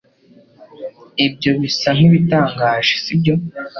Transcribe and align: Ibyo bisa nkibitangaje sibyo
Ibyo 1.25 1.51
bisa 1.61 1.89
nkibitangaje 1.97 2.93
sibyo 3.03 3.35